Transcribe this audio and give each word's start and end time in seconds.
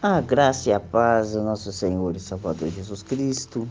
A 0.00 0.20
graça 0.20 0.70
e 0.70 0.72
a 0.72 0.78
paz 0.78 1.32
do 1.32 1.42
nosso 1.42 1.72
Senhor 1.72 2.14
e 2.14 2.20
Salvador 2.20 2.68
Jesus 2.68 3.02
Cristo. 3.02 3.66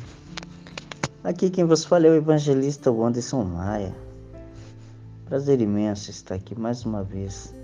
Aqui 1.23 1.49
quem 1.49 1.63
vos 1.63 1.85
fala 1.85 2.05
é 2.05 2.09
o 2.09 2.15
evangelista 2.15 2.91
Wanderson 2.91 3.45
Maia. 3.45 3.95
Prazer 5.23 5.61
imenso 5.61 6.11
estar 6.11 6.35
aqui 6.35 6.53
mais 6.53 6.83
uma 6.83 7.01
vez, 7.01 7.55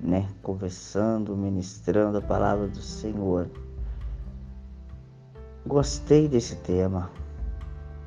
né, 0.00 0.26
conversando, 0.42 1.36
ministrando 1.36 2.16
a 2.16 2.22
palavra 2.22 2.66
do 2.66 2.80
Senhor. 2.80 3.46
Gostei 5.66 6.28
desse 6.28 6.56
tema 6.56 7.10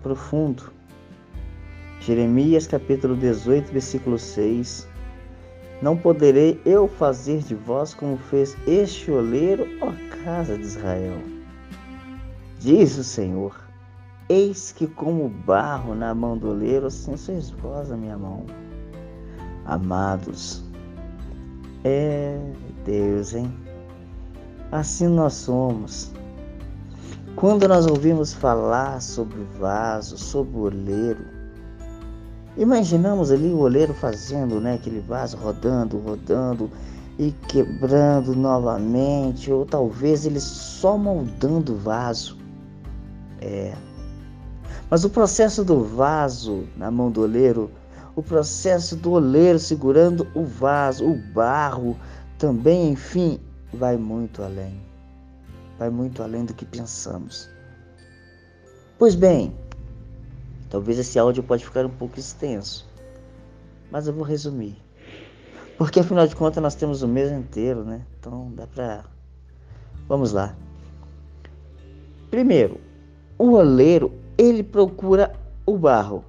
profundo. 0.01 0.73
Jeremias 1.99 2.65
capítulo 2.65 3.15
18, 3.15 3.71
versículo 3.71 4.17
6 4.17 4.87
não 5.81 5.97
poderei 5.97 6.61
eu 6.65 6.87
fazer 6.87 7.39
de 7.39 7.55
vós 7.55 7.93
como 7.93 8.17
fez 8.17 8.55
este 8.67 9.11
oleiro, 9.11 9.67
ó 9.81 9.91
casa 10.23 10.57
de 10.57 10.63
Israel. 10.63 11.17
Diz 12.59 12.97
o 12.97 13.03
Senhor: 13.03 13.59
Eis 14.29 14.71
que, 14.71 14.87
como 14.87 15.27
barro 15.27 15.93
na 15.93 16.15
mão 16.15 16.37
do 16.37 16.49
oleiro, 16.49 16.87
assim 16.87 17.17
sois 17.17 17.49
vós 17.49 17.89
minha 17.91 18.17
mão. 18.17 18.45
Amados, 19.65 20.63
é 21.83 22.39
Deus, 22.85 23.33
hein? 23.33 23.53
Assim 24.71 25.07
nós 25.07 25.33
somos. 25.33 26.11
Quando 27.35 27.67
nós 27.67 27.85
ouvimos 27.85 28.33
falar 28.33 29.01
sobre 29.01 29.39
o 29.39 29.45
vaso, 29.59 30.17
sobre 30.17 30.57
o 30.57 30.61
oleiro, 30.61 31.25
Imaginamos 32.55 33.31
ali 33.31 33.47
o 33.47 33.59
oleiro 33.59 33.93
fazendo 33.93 34.61
né, 34.61 34.75
aquele 34.75 34.99
vaso 34.99 35.37
rodando, 35.37 35.97
rodando 35.97 36.69
e 37.17 37.31
quebrando 37.47 38.35
novamente, 38.35 39.51
ou 39.51 39.65
talvez 39.65 40.25
ele 40.25 40.39
só 40.39 40.97
moldando 40.97 41.73
o 41.73 41.77
vaso. 41.77 42.37
É. 43.41 43.73
Mas 44.89 45.03
o 45.03 45.09
processo 45.09 45.63
do 45.63 45.83
vaso 45.83 46.65
na 46.77 46.91
mão 46.91 47.09
do 47.09 47.21
oleiro, 47.21 47.71
o 48.15 48.21
processo 48.21 48.95
do 48.95 49.13
oleiro 49.13 49.57
segurando 49.57 50.27
o 50.35 50.43
vaso, 50.43 51.05
o 51.05 51.15
barro, 51.33 51.97
também, 52.37 52.91
enfim, 52.91 53.39
vai 53.73 53.97
muito 53.97 54.43
além. 54.43 54.79
Vai 55.79 55.89
muito 55.89 56.21
além 56.21 56.45
do 56.45 56.53
que 56.53 56.65
pensamos. 56.65 57.49
Pois 58.99 59.15
bem, 59.15 59.55
Talvez 60.73 60.97
esse 60.97 61.19
áudio 61.19 61.43
pode 61.43 61.63
ficar 61.63 61.85
um 61.85 61.89
pouco 61.89 62.17
extenso, 62.17 62.89
mas 63.91 64.07
eu 64.07 64.13
vou 64.13 64.23
resumir. 64.23 64.75
Porque 65.77 65.99
afinal 65.99 66.25
de 66.25 66.35
contas 66.35 66.63
nós 66.63 66.73
temos 66.73 67.03
o 67.03 67.07
mês 67.07 67.31
inteiro, 67.31 67.83
né? 67.83 68.01
Então 68.19 68.51
dá 68.55 68.65
pra. 68.65 69.05
Vamos 70.07 70.31
lá. 70.31 70.55
Primeiro, 72.31 72.81
o 73.37 73.51
oleiro 73.51 74.11
ele 74.35 74.63
procura 74.63 75.31
o 75.63 75.77
barro. 75.77 76.25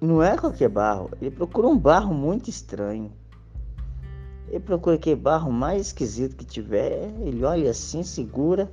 Não 0.00 0.22
é 0.22 0.38
qualquer 0.38 0.70
barro, 0.70 1.10
ele 1.20 1.30
procura 1.30 1.66
um 1.66 1.76
barro 1.76 2.14
muito 2.14 2.48
estranho. 2.48 3.12
Ele 4.48 4.60
procura 4.60 4.96
aquele 4.96 5.20
barro 5.20 5.52
mais 5.52 5.88
esquisito 5.88 6.34
que 6.34 6.46
tiver. 6.46 7.12
Ele 7.20 7.44
olha 7.44 7.72
assim, 7.72 8.02
segura. 8.02 8.70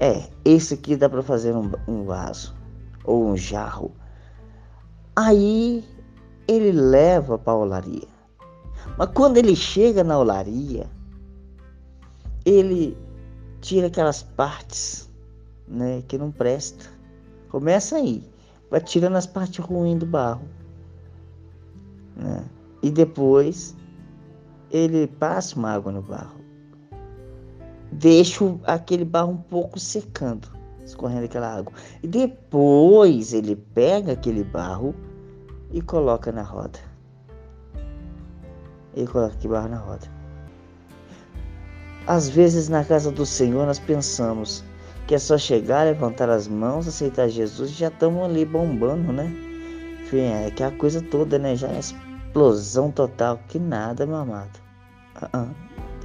É, 0.00 0.28
esse 0.44 0.74
aqui 0.74 0.96
dá 0.96 1.08
para 1.08 1.22
fazer 1.22 1.54
um, 1.54 1.70
um 1.86 2.02
vaso 2.02 2.56
ou 3.04 3.24
um 3.24 3.36
jarro. 3.36 3.92
Aí 5.14 5.84
ele 6.48 6.72
leva 6.72 7.38
para 7.38 7.52
a 7.52 7.56
olaria. 7.56 8.08
Mas 8.96 9.10
quando 9.14 9.36
ele 9.36 9.54
chega 9.54 10.02
na 10.02 10.18
olaria, 10.18 10.86
ele 12.44 12.96
tira 13.60 13.88
aquelas 13.88 14.22
partes 14.22 15.10
né, 15.68 16.02
que 16.08 16.16
não 16.16 16.30
presta. 16.30 16.86
Começa 17.50 17.96
aí, 17.96 18.22
vai 18.70 18.80
tirando 18.80 19.16
as 19.16 19.26
partes 19.26 19.64
ruins 19.64 19.98
do 19.98 20.06
barro. 20.06 20.48
Né? 22.16 22.44
E 22.82 22.90
depois 22.90 23.76
ele 24.70 25.06
passa 25.06 25.56
uma 25.56 25.72
água 25.72 25.92
no 25.92 26.02
barro. 26.02 26.40
Deixa 27.92 28.44
aquele 28.64 29.04
barro 29.04 29.32
um 29.32 29.36
pouco 29.36 29.78
secando 29.78 30.61
escorrendo 30.84 31.24
aquela 31.24 31.54
água. 31.54 31.72
E 32.02 32.06
depois 32.06 33.32
ele 33.32 33.56
pega 33.56 34.12
aquele 34.12 34.44
barro 34.44 34.94
e 35.70 35.80
coloca 35.80 36.30
na 36.32 36.42
roda. 36.42 36.78
Ele 38.94 39.06
coloca 39.06 39.34
aquele 39.34 39.52
barro 39.52 39.68
na 39.68 39.78
roda. 39.78 40.06
Às 42.06 42.28
vezes 42.28 42.68
na 42.68 42.84
casa 42.84 43.10
do 43.10 43.24
Senhor 43.24 43.66
nós 43.66 43.78
pensamos 43.78 44.64
que 45.06 45.14
é 45.14 45.18
só 45.18 45.38
chegar, 45.38 45.84
levantar 45.84 46.28
as 46.28 46.48
mãos, 46.48 46.88
aceitar 46.88 47.28
Jesus 47.28 47.70
e 47.70 47.74
já 47.74 47.88
estamos 47.88 48.24
ali 48.24 48.44
bombando, 48.44 49.12
né? 49.12 49.32
Enfim, 50.02 50.20
é 50.20 50.50
que 50.50 50.62
a 50.62 50.70
coisa 50.70 51.00
toda, 51.00 51.38
né? 51.38 51.56
Já 51.56 51.68
é 51.68 51.78
explosão 51.78 52.90
total. 52.90 53.40
Que 53.48 53.58
nada, 53.58 54.06
meu 54.06 54.16
amado. 54.16 54.60
Uh 55.16 55.36
-uh, 55.36 55.54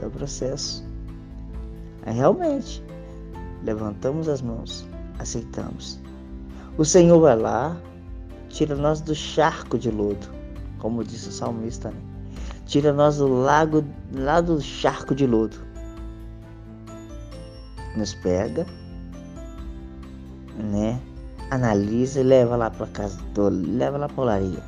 é 0.02 0.06
o 0.06 0.10
processo. 0.10 0.86
É 2.06 2.12
realmente 2.12 2.84
levantamos 3.64 4.28
as 4.28 4.42
mãos, 4.42 4.88
aceitamos. 5.20 6.00
O 6.78 6.86
Senhor 6.86 7.20
vai 7.20 7.36
lá, 7.36 7.78
tira 8.50 8.76
nós 8.76 9.02
do 9.02 9.16
charco 9.16 9.78
de 9.78 9.90
lodo, 9.90 10.28
como 10.80 11.04
disse 11.04 11.30
o 11.30 11.32
salmista, 11.32 11.90
né? 11.90 12.00
tira 12.66 12.94
nós 12.94 13.18
do 13.18 13.28
lago, 13.28 13.84
lá 14.14 14.42
do 14.42 14.62
charco 14.62 15.16
de 15.16 15.26
lodo. 15.26 15.58
Nos 17.96 18.14
pega, 18.14 18.66
né? 20.56 21.02
Analisa 21.50 22.20
e 22.20 22.24
leva 22.24 22.56
lá 22.56 22.70
para 22.70 22.86
casa, 22.88 23.20
do, 23.34 23.50
leva 23.50 23.98
lá 23.98 24.08
para 24.08 24.22
olaria. 24.22 24.64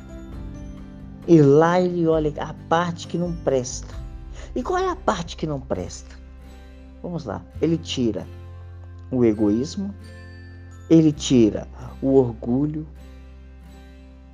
E 1.28 1.40
lá 1.40 1.80
ele 1.80 2.06
olha 2.06 2.32
a 2.42 2.54
parte 2.68 3.06
que 3.06 3.18
não 3.18 3.32
presta. 3.44 3.94
E 4.54 4.62
qual 4.62 4.78
é 4.78 4.88
a 4.88 4.96
parte 4.96 5.36
que 5.36 5.46
não 5.46 5.60
presta? 5.60 6.16
Vamos 7.02 7.24
lá. 7.24 7.42
Ele 7.60 7.76
tira 7.76 8.26
o 9.10 9.24
egoísmo, 9.24 9.94
ele 10.88 11.12
tira 11.12 11.66
o 12.02 12.14
orgulho, 12.14 12.86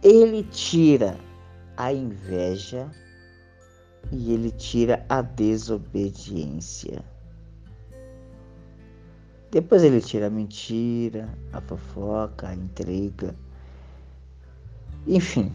ele 0.03 0.42
tira 0.44 1.16
a 1.76 1.92
inveja 1.92 2.91
e 4.12 4.32
ele 4.32 4.50
tira 4.50 5.04
a 5.09 5.20
desobediência. 5.20 7.04
Depois 9.50 9.82
ele 9.82 10.00
tira 10.00 10.26
a 10.26 10.31
mentira, 10.31 11.28
a 11.53 11.60
fofoca, 11.60 12.48
a 12.48 12.54
intriga. 12.54 13.34
Enfim. 15.06 15.53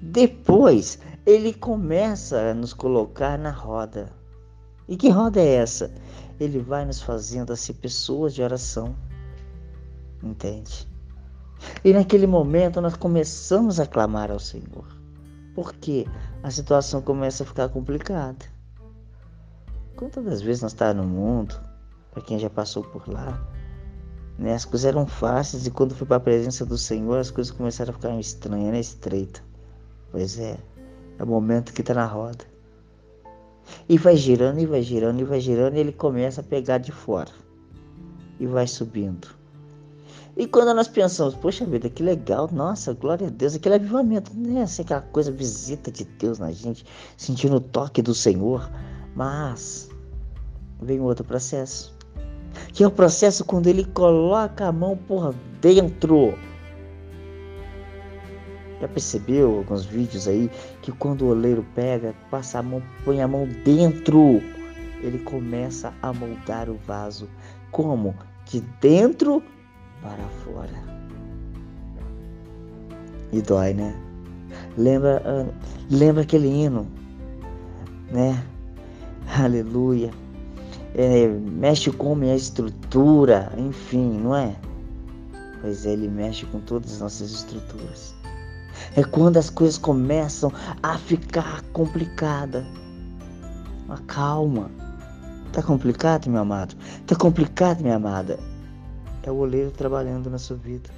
Depois 0.00 0.98
ele 1.24 1.52
começa 1.52 2.50
a 2.50 2.54
nos 2.54 2.72
colocar 2.72 3.38
na 3.38 3.50
roda. 3.50 4.12
E 4.88 4.96
que 4.96 5.08
roda 5.08 5.40
é 5.40 5.54
essa? 5.54 5.92
Ele 6.42 6.58
vai 6.58 6.84
nos 6.84 7.00
fazendo 7.00 7.52
assim 7.52 7.72
pessoas 7.72 8.34
de 8.34 8.42
oração. 8.42 8.96
Entende? 10.22 10.88
E 11.84 11.92
naquele 11.92 12.26
momento 12.26 12.80
nós 12.80 12.96
começamos 12.96 13.78
a 13.78 13.86
clamar 13.86 14.30
ao 14.30 14.38
Senhor. 14.38 14.86
Porque 15.54 16.06
a 16.42 16.50
situação 16.50 17.00
começa 17.00 17.44
a 17.44 17.46
ficar 17.46 17.68
complicada. 17.68 18.44
Quantas 19.96 20.24
das 20.24 20.42
vezes 20.42 20.62
nós 20.62 20.72
estávamos 20.72 21.06
no 21.06 21.12
mundo, 21.12 21.60
para 22.10 22.22
quem 22.22 22.38
já 22.38 22.50
passou 22.50 22.82
por 22.82 23.08
lá, 23.08 23.40
né, 24.38 24.54
as 24.54 24.64
coisas 24.64 24.86
eram 24.86 25.06
fáceis 25.06 25.66
e 25.66 25.70
quando 25.70 25.94
foi 25.94 26.06
para 26.06 26.16
a 26.16 26.20
presença 26.20 26.66
do 26.66 26.76
Senhor 26.76 27.18
as 27.18 27.30
coisas 27.30 27.52
começaram 27.52 27.90
a 27.90 27.94
ficar 27.94 28.18
estranhas, 28.18 28.72
né, 28.72 28.80
estreitas. 28.80 29.42
Pois 30.10 30.38
é, 30.38 30.58
é 31.18 31.22
o 31.22 31.26
momento 31.26 31.72
que 31.72 31.82
está 31.82 31.94
na 31.94 32.06
roda. 32.06 32.51
E 33.88 33.98
vai 33.98 34.16
girando, 34.16 34.60
e 34.60 34.66
vai 34.66 34.82
girando, 34.82 35.20
e 35.20 35.24
vai 35.24 35.40
girando, 35.40 35.76
e 35.76 35.80
ele 35.80 35.92
começa 35.92 36.40
a 36.40 36.44
pegar 36.44 36.78
de 36.78 36.92
fora. 36.92 37.30
E 38.38 38.46
vai 38.46 38.66
subindo. 38.66 39.28
E 40.36 40.46
quando 40.46 40.74
nós 40.74 40.88
pensamos, 40.88 41.34
poxa 41.34 41.66
vida, 41.66 41.90
que 41.90 42.02
legal, 42.02 42.48
nossa, 42.50 42.94
glória 42.94 43.26
a 43.26 43.30
Deus, 43.30 43.54
aquele 43.54 43.74
avivamento, 43.74 44.32
né? 44.34 44.62
Assim, 44.62 44.82
aquela 44.82 45.02
coisa, 45.02 45.30
visita 45.30 45.90
de 45.90 46.04
Deus 46.04 46.38
na 46.38 46.50
gente, 46.50 46.86
sentindo 47.16 47.56
o 47.56 47.60
toque 47.60 48.00
do 48.00 48.14
Senhor. 48.14 48.70
Mas 49.14 49.90
vem 50.80 51.00
outro 51.00 51.24
processo. 51.24 51.94
Que 52.72 52.82
é 52.82 52.86
o 52.86 52.90
processo 52.90 53.44
quando 53.44 53.66
ele 53.66 53.84
coloca 53.84 54.66
a 54.66 54.72
mão 54.72 54.96
por 54.96 55.34
dentro 55.60 56.34
já 58.82 58.88
percebeu 58.88 59.58
alguns 59.58 59.84
vídeos 59.84 60.26
aí 60.26 60.50
que 60.82 60.90
quando 60.90 61.22
o 61.22 61.28
oleiro 61.28 61.64
pega, 61.72 62.12
passa 62.28 62.58
a 62.58 62.62
mão, 62.62 62.82
põe 63.04 63.22
a 63.22 63.28
mão 63.28 63.46
dentro, 63.64 64.42
ele 65.00 65.20
começa 65.20 65.94
a 66.02 66.12
moldar 66.12 66.68
o 66.68 66.74
vaso. 66.84 67.28
Como? 67.70 68.12
De 68.44 68.60
dentro 68.80 69.40
para 70.02 70.24
fora. 70.44 70.82
E 73.32 73.40
dói, 73.40 73.72
né? 73.72 73.94
Lembra, 74.76 75.22
uh, 75.24 75.54
lembra 75.88 76.22
aquele 76.22 76.48
hino, 76.48 76.88
né? 78.10 78.44
Aleluia. 79.38 80.10
é, 80.94 81.28
mexe 81.28 81.90
com 81.92 82.16
minha 82.16 82.34
estrutura, 82.34 83.52
enfim, 83.56 84.20
não 84.20 84.34
é? 84.34 84.56
Pois 85.60 85.86
é, 85.86 85.92
ele 85.92 86.08
mexe 86.08 86.44
com 86.46 86.58
todas 86.60 86.94
as 86.94 87.00
nossas 87.00 87.30
estruturas. 87.30 88.21
É 88.96 89.02
quando 89.02 89.36
as 89.36 89.50
coisas 89.50 89.78
começam 89.78 90.52
a 90.82 90.98
ficar 90.98 91.62
complicada. 91.72 92.66
Mas 93.86 94.00
calma. 94.06 94.70
Tá 95.52 95.62
complicado, 95.62 96.30
meu 96.30 96.40
amado? 96.40 96.74
Tá 97.06 97.14
complicado, 97.14 97.82
minha 97.82 97.96
amada? 97.96 98.38
É 99.22 99.30
o 99.30 99.36
oleiro 99.36 99.70
trabalhando 99.70 100.30
na 100.30 100.38
sua 100.38 100.56
vida. 100.56 100.90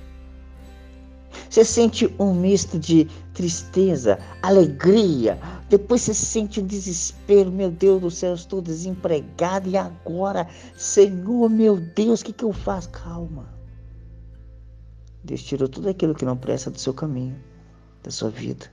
Você 1.51 1.65
sente 1.65 2.13
um 2.19 2.33
misto 2.33 2.79
de 2.79 3.09
tristeza, 3.33 4.19
alegria, 4.43 5.39
depois 5.69 6.03
você 6.03 6.15
sente 6.15 6.61
um 6.61 6.67
desespero. 6.67 7.51
Meu 7.51 7.71
Deus 7.71 8.01
do 8.01 8.11
céu, 8.11 8.35
estou 8.35 8.61
desempregado 8.61 9.69
e 9.69 9.77
agora, 9.77 10.49
Senhor, 10.77 11.49
meu 11.51 11.77
Deus, 11.77 12.21
o 12.21 12.25
que, 12.25 12.33
que 12.33 12.45
eu 12.45 12.53
faço? 12.53 12.91
Calma. 12.91 13.53
Deus 15.23 15.43
tirou 15.43 15.69
tudo 15.69 15.89
aquilo 15.89 16.15
que 16.15 16.25
não 16.25 16.37
presta 16.37 16.71
do 16.71 16.79
seu 16.79 16.93
caminho, 16.93 17.37
da 18.05 18.11
sua 18.11 18.31
vida. 18.31 18.67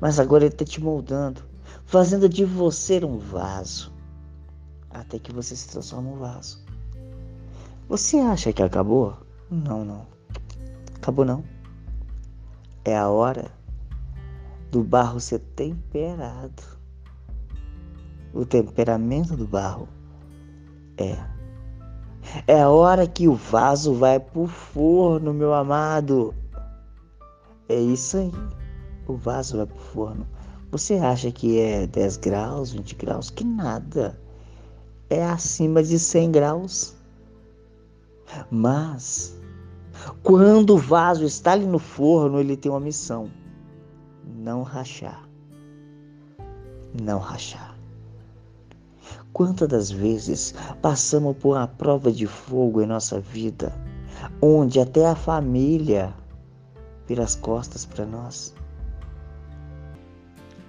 Mas 0.00 0.18
agora 0.18 0.44
Ele 0.44 0.52
está 0.52 0.64
te 0.64 0.80
moldando, 0.80 1.42
fazendo 1.84 2.28
de 2.28 2.44
você 2.44 3.04
um 3.04 3.18
vaso, 3.18 3.92
até 4.90 5.18
que 5.18 5.32
você 5.32 5.54
se 5.54 5.68
transforme 5.68 6.08
um 6.08 6.16
vaso. 6.16 6.64
Você 7.88 8.16
acha 8.16 8.52
que 8.52 8.62
acabou? 8.62 9.16
Não, 9.50 9.84
não. 9.84 10.06
Acabou 10.96 11.24
não. 11.24 11.44
É 12.84 12.96
a 12.96 13.08
hora 13.08 13.52
do 14.72 14.82
barro 14.82 15.20
ser 15.20 15.38
temperado. 15.38 16.62
O 18.32 18.44
temperamento 18.44 19.36
do 19.36 19.46
barro 19.46 19.88
é. 20.96 21.16
É 22.46 22.60
a 22.60 22.68
hora 22.68 23.06
que 23.06 23.28
o 23.28 23.34
vaso 23.34 23.94
vai 23.94 24.18
pro 24.18 24.46
forno, 24.46 25.32
meu 25.32 25.54
amado. 25.54 26.34
É 27.68 27.78
isso 27.78 28.16
aí. 28.16 28.32
O 29.08 29.14
vaso 29.14 29.56
vai 29.56 29.66
pro 29.66 29.78
forno. 29.78 30.26
Você 30.70 30.94
acha 30.94 31.30
que 31.30 31.58
é 31.58 31.86
10 31.86 32.16
graus, 32.18 32.72
20 32.72 32.94
graus? 32.96 33.30
Que 33.30 33.44
nada. 33.44 34.18
É 35.08 35.24
acima 35.24 35.82
de 35.82 35.98
100 35.98 36.32
graus. 36.32 36.94
Mas 38.50 39.36
quando 40.22 40.74
o 40.74 40.78
vaso 40.78 41.24
está 41.24 41.52
ali 41.52 41.66
no 41.66 41.78
forno, 41.78 42.40
ele 42.40 42.56
tem 42.56 42.70
uma 42.70 42.80
missão: 42.80 43.30
não 44.24 44.62
rachar. 44.62 45.28
Não 47.00 47.18
rachar. 47.18 47.76
Quantas 49.32 49.68
das 49.68 49.90
vezes 49.90 50.54
passamos 50.80 51.36
por 51.36 51.56
uma 51.56 51.66
prova 51.66 52.10
de 52.10 52.26
fogo 52.26 52.80
em 52.80 52.86
nossa 52.86 53.20
vida, 53.20 53.72
onde 54.40 54.80
até 54.80 55.06
a 55.06 55.14
família 55.14 56.14
vira 57.06 57.24
as 57.24 57.34
costas 57.36 57.84
para 57.84 58.04
nós? 58.04 58.54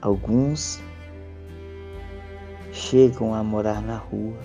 Alguns 0.02 0.80
chegam 2.72 3.34
a 3.34 3.44
morar 3.44 3.82
na 3.82 3.98
rua, 3.98 4.38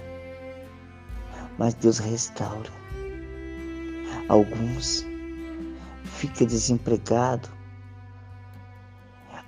mas 1.58 1.74
Deus 1.74 1.98
restaura 1.98 2.82
Alguns 4.28 5.04
fica 6.04 6.46
desempregado 6.46 7.48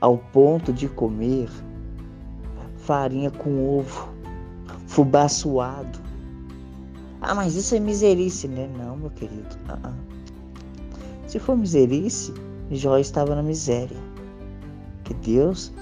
ao 0.00 0.19
ponto 0.19 0.73
de 0.73 0.88
comer 0.88 1.49
farinha 2.76 3.31
com 3.31 3.79
ovo, 3.79 4.12
fubá 4.87 5.29
suado. 5.29 5.99
Ah, 7.20 7.35
mas 7.35 7.55
isso 7.55 7.75
é 7.75 7.81
miserice, 7.81 8.46
né? 8.46 8.69
Não, 8.76 8.96
meu 8.96 9.11
querido. 9.11 9.56
Uh 9.67 9.88
-uh. 9.88 10.13
Se 11.34 11.40
for 11.40 11.56
miserice, 11.56 12.32
Jó 12.70 12.96
estava 12.96 13.34
na 13.34 13.42
miséria. 13.42 13.96
Que 15.02 15.12
Deus 15.14 15.72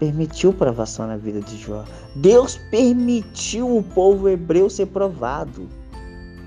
permitiu 0.00 0.52
provação 0.52 1.06
na 1.06 1.16
vida 1.16 1.40
de 1.40 1.56
Jó. 1.56 1.84
Deus 2.16 2.56
permitiu 2.68 3.76
o 3.76 3.80
povo 3.80 4.28
hebreu 4.28 4.68
ser 4.68 4.86
provado 4.86 5.68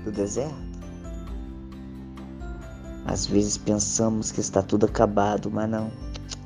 do 0.04 0.12
deserto. 0.12 0.52
Às 3.06 3.24
vezes 3.24 3.56
pensamos 3.56 4.30
que 4.30 4.40
está 4.40 4.60
tudo 4.60 4.84
acabado, 4.84 5.50
mas 5.50 5.70
não, 5.70 5.90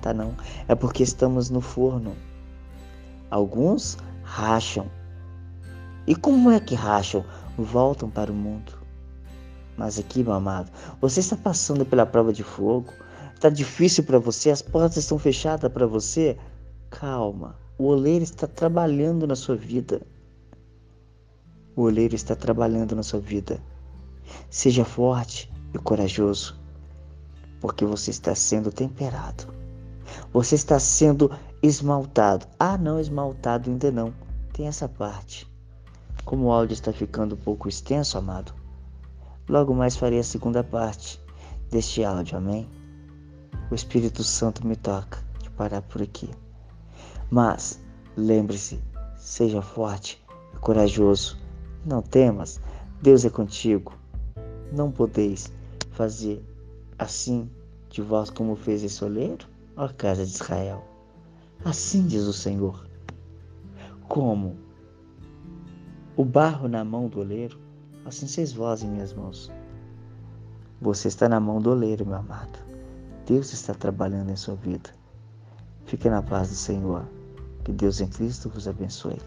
tá 0.00 0.14
não. 0.14 0.32
É 0.68 0.76
porque 0.76 1.02
estamos 1.02 1.50
no 1.50 1.60
forno. 1.60 2.14
Alguns 3.32 3.98
racham. 4.22 4.86
E 6.06 6.14
como 6.14 6.52
é 6.52 6.60
que 6.60 6.76
racham? 6.76 7.24
Voltam 7.58 8.08
para 8.08 8.30
o 8.30 8.34
mundo. 8.36 8.75
Mas 9.76 9.98
aqui, 9.98 10.22
meu 10.22 10.32
amado, 10.32 10.70
você 11.00 11.20
está 11.20 11.36
passando 11.36 11.84
pela 11.84 12.06
prova 12.06 12.32
de 12.32 12.42
fogo. 12.42 12.92
Está 13.34 13.50
difícil 13.50 14.04
para 14.04 14.18
você, 14.18 14.50
as 14.50 14.62
portas 14.62 14.96
estão 14.96 15.18
fechadas 15.18 15.70
para 15.70 15.86
você. 15.86 16.38
Calma, 16.90 17.58
o 17.78 17.84
oleiro 17.84 18.24
está 18.24 18.46
trabalhando 18.46 19.26
na 19.26 19.36
sua 19.36 19.56
vida. 19.56 20.00
O 21.74 21.82
oleiro 21.82 22.14
está 22.14 22.34
trabalhando 22.34 22.96
na 22.96 23.02
sua 23.02 23.20
vida. 23.20 23.60
Seja 24.48 24.84
forte, 24.84 25.52
e 25.74 25.78
corajoso, 25.78 26.58
porque 27.60 27.84
você 27.84 28.10
está 28.10 28.34
sendo 28.34 28.72
temperado. 28.72 29.54
Você 30.32 30.54
está 30.54 30.78
sendo 30.78 31.30
esmaltado. 31.62 32.46
Ah, 32.58 32.78
não, 32.78 32.98
esmaltado 32.98 33.70
ainda 33.70 33.90
não. 33.90 34.12
Tem 34.52 34.66
essa 34.66 34.88
parte. 34.88 35.50
Como 36.24 36.46
o 36.46 36.52
áudio 36.52 36.74
está 36.74 36.92
ficando 36.92 37.34
um 37.34 37.38
pouco 37.38 37.68
extenso, 37.68 38.18
amado, 38.18 38.54
logo 39.48 39.74
mais 39.74 39.96
farei 39.96 40.18
a 40.18 40.24
segunda 40.24 40.62
parte 40.62 41.20
deste 41.70 42.04
áudio, 42.04 42.38
amém? 42.38 42.68
O 43.70 43.74
Espírito 43.74 44.22
Santo 44.22 44.66
me 44.66 44.76
toca 44.76 45.18
de 45.40 45.50
parar 45.50 45.82
por 45.82 46.02
aqui. 46.02 46.30
Mas 47.30 47.80
lembre-se, 48.16 48.80
seja 49.16 49.60
forte 49.60 50.22
e 50.54 50.58
corajoso. 50.58 51.38
Não 51.84 52.02
temas, 52.02 52.60
Deus 53.02 53.24
é 53.24 53.30
contigo. 53.30 53.92
Não 54.72 54.90
podeis 54.90 55.52
fazer 55.92 56.44
assim 56.98 57.50
de 57.90 58.02
vós 58.02 58.30
como 58.30 58.56
fez 58.56 58.82
esse 58.82 59.04
oleiro, 59.04 59.46
ó 59.76 59.88
casa 59.88 60.24
de 60.24 60.32
Israel. 60.32 60.84
Assim 61.64 62.06
diz 62.06 62.22
o 62.24 62.32
Senhor. 62.32 62.86
Como 64.08 64.56
o 66.16 66.24
barro 66.24 66.68
na 66.68 66.84
mão 66.84 67.08
do 67.08 67.20
oleiro, 67.20 67.58
assim 68.06 68.26
sois 68.26 68.52
vós 68.52 68.82
em 68.82 68.88
minhas 68.88 69.12
mãos. 69.12 69.50
Você 70.80 71.08
está 71.08 71.28
na 71.28 71.40
mão 71.40 71.60
do 71.60 71.70
oleiro, 71.70 72.06
meu 72.06 72.16
amado. 72.16 72.58
Deus 73.26 73.52
está 73.52 73.74
trabalhando 73.74 74.30
em 74.30 74.36
sua 74.36 74.54
vida. 74.54 74.90
Fique 75.84 76.08
na 76.08 76.22
paz 76.22 76.48
do 76.48 76.54
Senhor. 76.54 77.04
Que 77.64 77.72
Deus 77.72 78.00
em 78.00 78.06
Cristo 78.06 78.48
vos 78.48 78.68
abençoe. 78.68 79.18